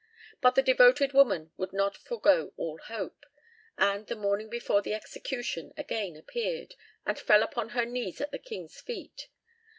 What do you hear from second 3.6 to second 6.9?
and, the morning before the execution, again appeared,